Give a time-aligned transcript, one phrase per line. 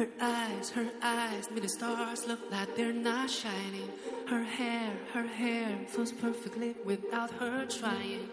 [0.00, 3.90] Her eyes, her eyes, me the stars look like they're not shining.
[4.26, 8.24] Her hair, her hair flows perfectly without her trying.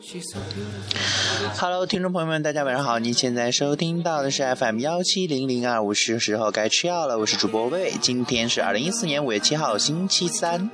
[0.00, 1.50] She's so beautiful.
[1.56, 2.98] Hello，听众朋友们，大家晚上好！
[2.98, 7.16] 您现在收听到的是 FM 幺七零零二五，是时候该吃药了。
[7.16, 10.68] 我是主播魏，今天是二零一四年五月七号，星期三。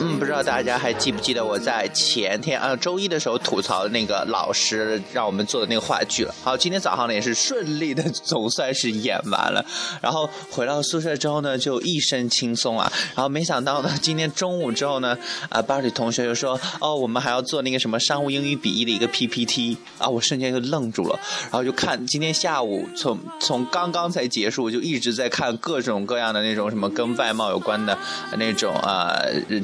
[0.00, 6.34] 嗯，不知道大家还记不记得我在前天啊周一的时候吐槽的那个老师让我们做的那个话剧了。
[6.42, 9.64] 好，今天早上呢也是顺利的，总算是演完了。
[10.00, 12.90] 然后回到宿舍之后呢，就一身轻松啊。
[13.14, 15.18] 然后没想到呢，今天中午之后呢，
[15.50, 21.18] 啊班里同学就说，哦，我们还要做那个什么商务英语笔译的一个 PPT 啊，我瞬间就愣住了。
[21.42, 27.96] 然后就看今天下午从从刚刚才结束，就一直在看各种各样的那种什么跟外貌有关的
[28.36, 29.14] 那种啊、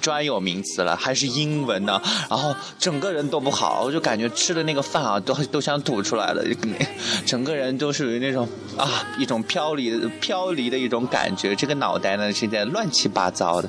[0.00, 6.42] 专有名词了，还是英文呢，然后整个人都不好，我就感觉吃的那个饭啊都都想吐出来了，
[7.24, 13.68] 整个人都属于那种啊一种飘离飘离的一种感觉，这个脑袋呢现在乱七八糟的。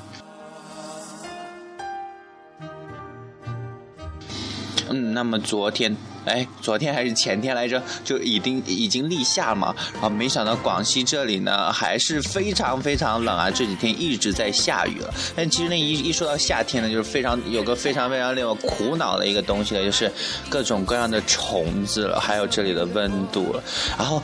[4.90, 5.94] 嗯，那么昨天，
[6.28, 15.12] 哎，昨天还是前天来着，就已经已经立夏嘛，啊，没想到广西这里呢还是非常非常冷啊，这几天一直在下雨了。
[15.34, 20.10] 但其实那一一说到夏天呢，就是非常有个非常非常令我苦恼的一个东西了，就是
[20.48, 23.62] 各种各样的虫子了，还有这里的温度了。
[23.96, 24.22] 然后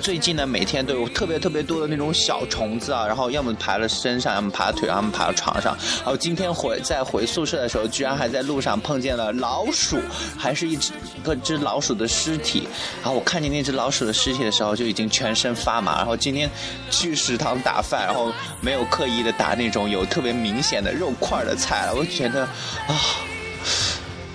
[0.00, 5.76] 最近呢，每天都有特别特别多的那种小虫子啊，然后要么爬到身上，要么爬到腿上，要么爬到床上。
[5.98, 9.98] 然后今天回在回宿舍的时候，居然还在路上碰见了老鼠，
[10.36, 10.92] 还是一只
[11.36, 12.68] 只老鼠的尸体。
[13.00, 15.98] 然后我看见那只老鼠的尸体的时候，就已经全身发麻。
[15.98, 16.50] 然后今天
[16.90, 23.00] 去食堂打饭，然后没有刻意的打那种有特别明显的肉块的菜了，我觉得啊。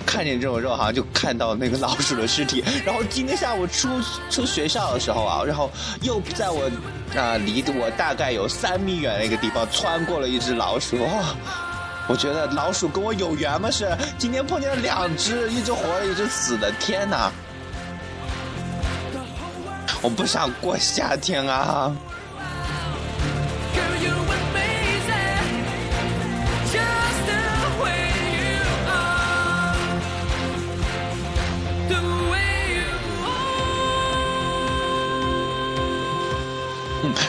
[0.06, 2.64] 看见这种肉，好像就看到那个老鼠的尸体。
[2.82, 3.90] 然后今天下午出
[4.30, 6.64] 出学校的时候啊，然后又在我
[7.14, 10.96] 啊、离我大概有三米远的一个地方穿过了一只老鼠。
[11.04, 11.36] 哇
[12.08, 13.70] 我觉得老鼠跟我有缘吗？
[13.70, 13.86] 是
[14.16, 16.72] 今天碰见了两只，一只活的，一只死的。
[16.80, 17.30] 天哪！
[20.00, 21.94] 我不想过夏天啊！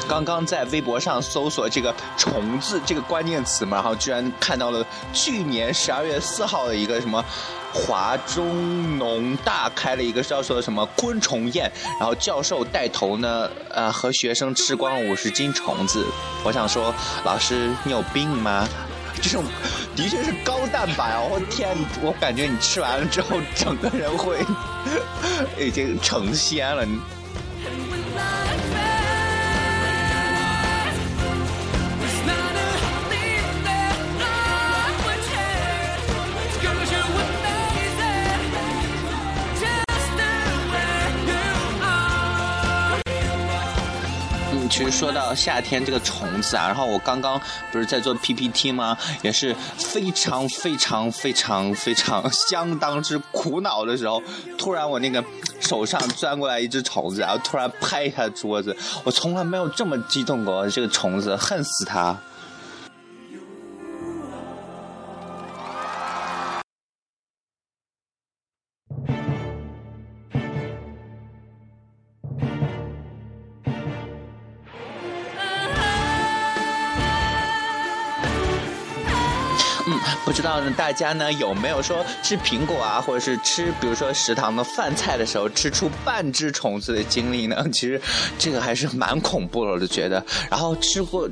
[0.07, 7.23] 刚刚在微博上搜索这个“虫子”这个关键词嘛，然后居然看到了去年十二月四号的一个什么
[7.73, 16.06] 华中农大开了一个叫做什么昆虫宴，然后教授带头呢，呃，和学生吃光了五十斤虫子。
[16.44, 18.67] 我想说，老师你有病吗？
[19.21, 19.44] 这种
[19.97, 21.27] 的确是高蛋白哦！
[21.29, 24.38] 我天，我感觉你吃完了之后，整个人会
[25.59, 26.85] 已经成仙了。
[44.69, 47.41] 其实说到夏天这个虫子啊，然后我刚刚
[47.72, 48.96] 不是在做 PPT 吗？
[49.24, 54.22] 也是非常非常非常非常相当之苦恼的时候，
[54.57, 55.24] 突然我那个
[55.59, 60.69] 手上钻过来一只虫子，然后突然拍一下桌子，我从来没有这么激动过。
[60.69, 62.16] 这个虫子，恨死它！
[80.61, 87.65] 呢，大家呢有没有说吃苹果啊，或者是吃比如说食堂的饭菜的时候吃出半只虫子的经历呢？
[87.71, 88.01] 其实
[88.37, 90.23] 这个还是蛮恐怖的，我就觉得。
[90.49, 91.29] 然后吃过，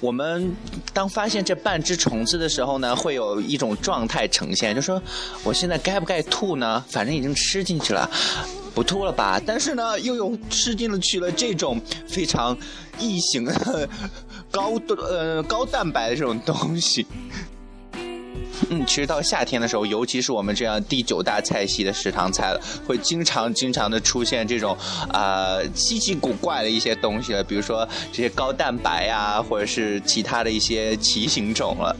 [0.00, 0.54] 我们
[0.92, 5.02] 当发现这半只虫子的时候呢，会有一种状态呈现，就说
[5.44, 6.84] 我现在该不该吐呢？
[6.88, 8.08] 反正已经吃进去了。
[8.74, 9.38] 不吐了吧？
[9.46, 12.56] 但是呢，又有吃进了去了这种非常
[12.98, 13.86] 异形的
[14.50, 17.06] 高呃高蛋白的这种东西。
[18.70, 24.76] 嗯，其实到夏天的时候，尤其是我们这样第九大菜系的食堂菜了，会经常经常的出现这种、
[25.12, 31.96] 呃、稀奇古怪的一些东西了，比如说这些高蛋白啊，或者是其他的一些奇形种了。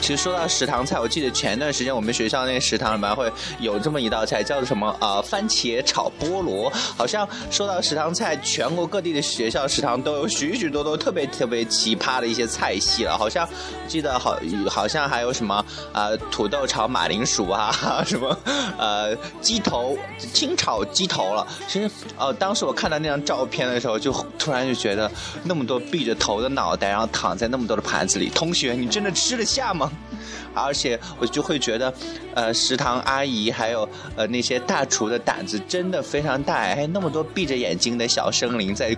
[0.00, 6.70] 其实说到食堂菜，我记得前段时间我们学校那食堂里面会有这么一道菜，叫做什么啊、呃番茄炒菠萝。
[6.96, 13.16] 好像说到食堂菜，全国各地的学校食堂都有许许多多特别特别奇葩的一些菜系了。
[13.16, 13.48] 好像
[13.88, 14.38] 记得好
[14.68, 17.72] 好像还有什么呃土豆炒马铃薯啊，
[18.06, 18.36] 什么
[18.78, 19.96] 呃鸡头
[20.32, 21.46] 清炒鸡头了。
[21.66, 25.10] 其实呃当时我看到那张照片的时候，就突然就觉得
[25.42, 29.90] 那么多闭着头的脑袋，然后躺在那么多的盘子里，同学你真的吃得下吗？
[30.54, 31.92] 而且我就会觉得，
[32.34, 38.96] 呃，食堂阿姨还有呃那些大厨的胆子真的非常大，哎，那么多闭着眼睛的小生灵在，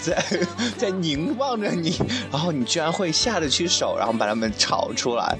[0.00, 0.22] 在
[0.76, 1.98] 在凝望着你，
[2.30, 5.38] 然后你居然会下得去手，然后把它们炒出来。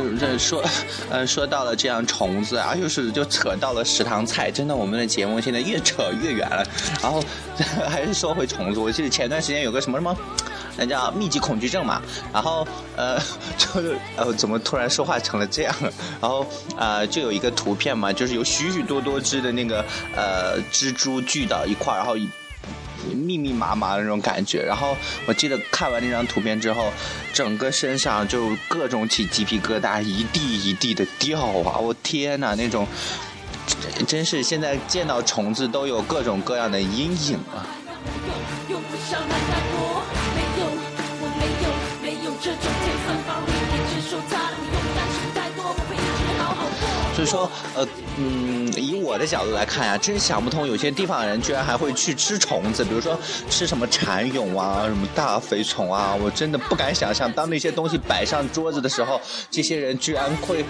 [0.00, 0.62] 就是说，
[1.10, 6.64] 呃，说到了这样虫子啊，又是就扯到了食堂菜，真的，我们的节目现在越扯越远了。
[7.02, 7.22] 然后
[7.88, 10.16] 还是说回虫子，我记得前段时间有个什么什么。
[10.76, 12.02] 那叫密集恐惧症嘛，
[12.32, 13.16] 然后呃，
[13.56, 15.72] 就是呃，怎么突然说话成了这样？
[16.20, 16.44] 然后
[16.76, 19.84] 呃，就有一个图片嘛，就是有许许多多只的那个
[20.16, 22.16] 呃蜘蛛聚到一块，然后
[23.14, 24.62] 密密麻麻的那种感觉。
[24.62, 24.96] 然后
[25.26, 26.92] 我记得看完那张图片之后，
[27.32, 31.78] 整个身上就各种起鸡皮疙瘩，一地一地的掉啊！
[31.78, 32.86] 我天哪，那种
[34.06, 37.64] 真是现在见到虫子都有各种各样的阴影啊！
[38.68, 40.02] 用不上那太多，
[40.34, 40.66] 没有，
[41.20, 41.66] 我没有，
[42.02, 42.73] 没有这种
[47.26, 47.86] 说，呃，
[48.16, 53.18] 嗯，以我的角度来看呀、真想不通，有些地方的人居然还会去吃虫子，比如说
[53.48, 60.64] 吃什么蚕蛹啊，什么大肥虫啊，我真的不敢想象，当那些东西摆上桌子的时候，这些人居然会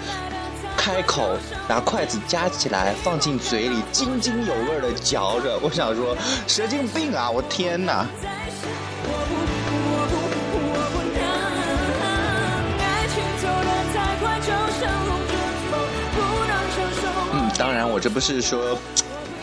[0.77, 1.37] 开口
[1.67, 5.57] 拿筷子夹起来放进嘴里，津津有味的嚼着。
[5.61, 6.15] 我想说，
[6.47, 7.29] 神经病啊！
[7.29, 8.05] 我天哪！
[17.89, 18.77] 我这不是说，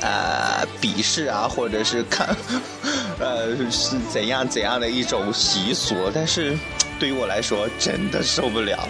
[0.01, 2.35] 呃， 鄙视啊，或者是看，
[3.19, 6.57] 呃，是怎样怎样的一种习俗，但是
[6.99, 8.89] 对于我来说，真的受不了。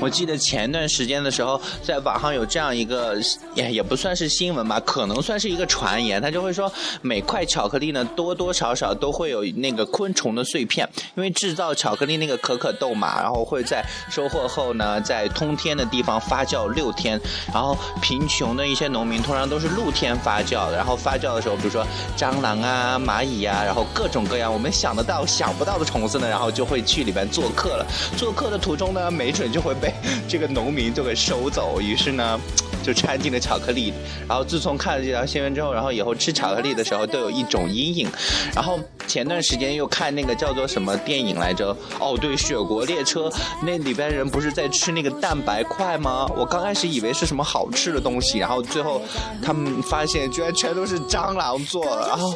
[0.00, 3.16] 我记得前段时间的时候，在网上有这样一个，
[3.54, 17.20] 也也不算是新闻吧，可能算是一个传言，他就会说每块巧克力呢多多少少都会有那个昆虫的碎片，因为制造巧克力那个可可豆嘛，然后会在收获后呢，在通天的地方发酵六天，
[17.52, 21.86] 然后贫穷的一些农民通常都是露天发酵的，然后发酵的时候，比如说
[22.16, 27.86] 蟑螂啊、蚂蚁啊，然后各种各样我们想得到、想不到的虫子呢，然后就会去里边做客了。
[28.16, 29.89] 做客的途中呢，没准就会被
[30.28, 32.40] 这个农民就给收走，于是呢。
[32.82, 33.92] 就掺进了巧克力，
[34.26, 38.08] 然后自从看了这条新闻之后，然后以后吃巧克力的时候都有一种阴影。
[38.54, 41.76] 然后前段时间又看那个叫做什么电影来着？
[41.98, 43.28] 哦，对，《雪国列车》
[43.60, 46.30] 那里边人不是在吃那个蛋白块吗？
[46.36, 49.02] 我刚开始以为是什么好吃的东西，然后最后
[49.42, 52.06] 他们发现居然全都是蟑螂做的。
[52.06, 52.32] 然后，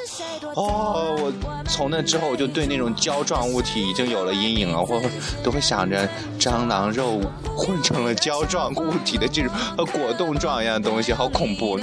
[0.56, 1.32] 哦，我
[1.70, 5.00] 从那之后我就对那种胶状物体已经有了阴影了，我
[5.44, 6.08] 都会想着
[6.40, 7.20] 蟑螂肉
[7.56, 11.78] 混成了胶状物体的这种和果冻状一样东西，好恐怖。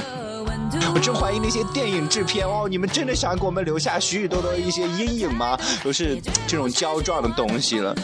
[0.93, 5.57] 我真怀疑那些电影制片哦，你们真的想给我们留下许许多多一些阴影吗？
[5.83, 7.95] 都是这种胶状的东西了。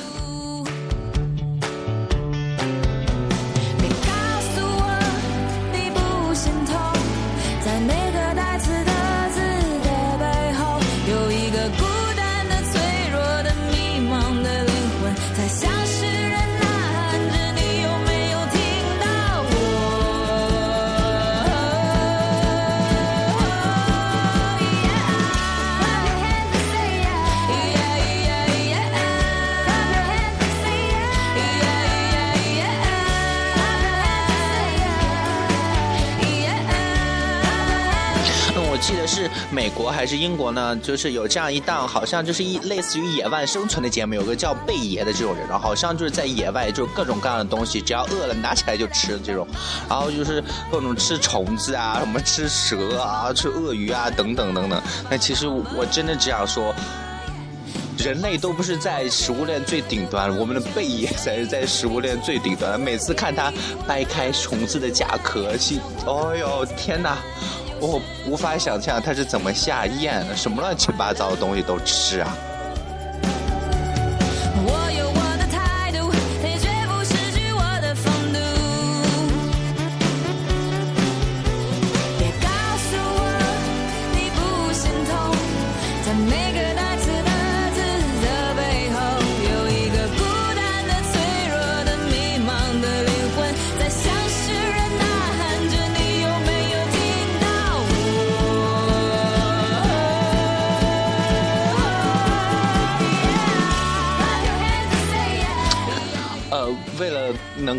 [39.17, 40.75] 是美国还是英国呢？
[40.77, 49.47] 就是有这样一档，好像就是一类似于野外生存的节目，有个叫贝爷的这种人，然后好像就是在野外，就各种各样的东西，只要饿了拿起来就吃这种，
[49.89, 54.79] 然后就是各种吃虫子啊，什么吃蛇啊，吃鳄鱼啊，等等等等。
[55.09, 56.73] 那其实我真的只想说。
[57.97, 62.79] 人类都不是在食物链最顶端，我们的贝爷才是在食物链最顶端。
[62.79, 63.51] 每次看他
[63.87, 67.17] 掰开虫子的甲壳，去，哦呦天哪，
[67.79, 72.37] 我无法想象他是怎么下咽的，什么乱七八糟的东西都吃啊！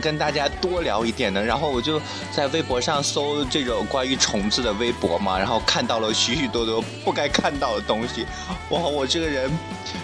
[0.01, 2.01] 跟大家多聊一点呢，然后我就
[2.33, 8.27] 在微博上搜这种关于虫子的微博嘛，然后看到了许许多多不该看到的东西，
[8.71, 9.51] 哇，我这个人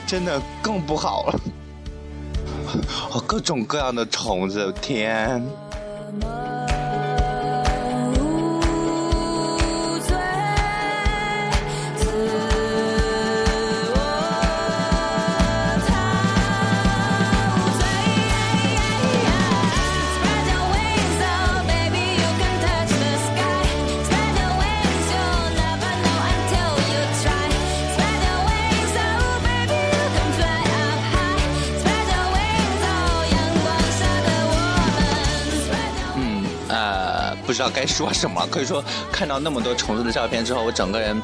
[0.07, 1.41] 真的更不好了，
[3.13, 5.45] 哦，各种各样的虫子，天！
[37.55, 38.45] 不知道该说什么。
[38.51, 38.83] 可以说，
[39.13, 41.23] 看到那么多虫子的照片之后，我整个人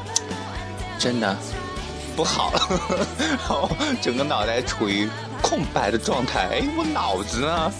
[0.97, 1.35] 真的
[2.15, 2.61] 不好了，
[3.19, 3.69] 然后
[4.01, 5.09] 整个脑袋处于
[5.41, 6.47] 空白的状态。
[6.49, 7.71] 哎，我脑子呢？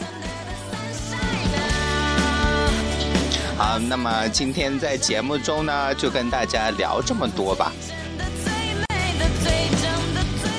[3.57, 7.71] 好，那么今天在节目中呢，就跟大家聊这么多吧。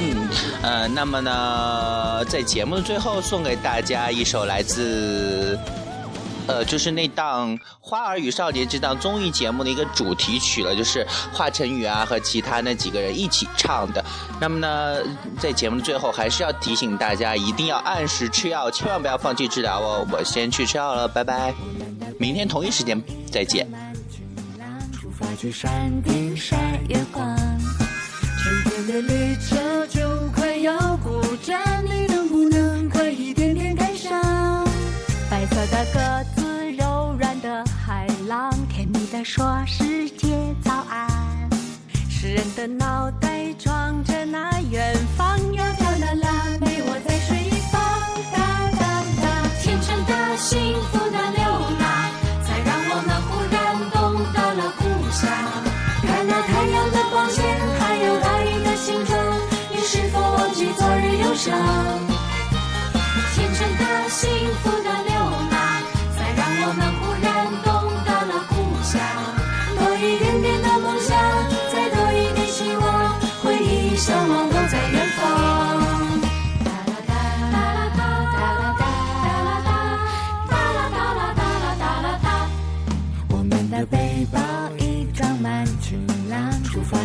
[0.00, 0.28] 嗯，
[0.62, 5.58] 呃，那么呢，在节目的最后送给大家一首来自，
[6.49, 14.04] 呃，就是那档《花儿与少年》这档综艺节目的一个主题曲了，就是华晨宇啊和其他那几个人一起唱的。
[14.40, 14.96] 那么呢，
[15.38, 20.06] 在节目的最后，还是要提醒大家，一定要按时吃药，千万不要放弃治疗哦。
[20.11, 21.54] 我先去吃药了，拜拜，
[22.18, 23.66] 明天同一时间再见。
[24.92, 25.70] 出发去山
[26.02, 27.37] 顶晒月光。
[28.42, 30.00] 春天的列车就
[30.34, 34.20] 快要过站，你能不能快一点点赶上？
[35.30, 36.00] 白色的鸽
[36.31, 36.31] 子，
[39.12, 40.26] 的说世界
[40.64, 41.07] 早安。
[42.09, 47.78] 诗人的脑袋装着那远方，窈窕的腊梅，我在水一方。
[48.33, 48.40] 哒
[48.73, 49.25] 哒哒，
[49.61, 51.45] 天真的、幸福的流
[51.78, 51.85] 浪，
[52.42, 53.54] 才让我们忽然
[53.92, 55.28] 懂得了故乡。
[56.07, 57.45] 看那太阳的光线，
[57.78, 59.12] 还有大雨的形状，
[59.71, 61.52] 你是否忘记昨日忧伤？
[63.35, 64.25] 天真的、幸
[64.62, 65.12] 福的流
[65.50, 65.51] 浪，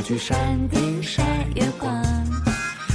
[0.08, 0.38] 去山
[0.70, 1.22] 顶晒
[1.54, 2.02] 月光。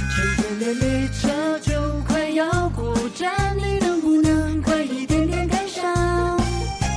[0.09, 5.93] 春天的列车就快要过站，你能不能快一点点赶上？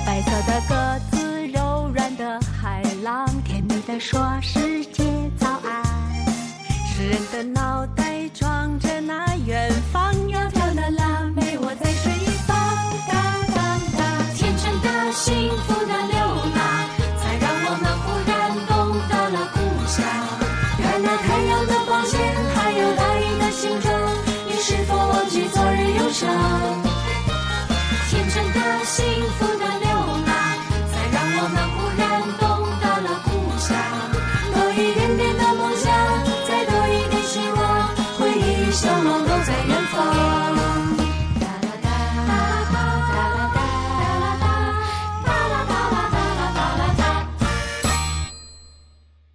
[0.07, 4.66] 白色的鸽子，柔软的海浪，甜蜜的说声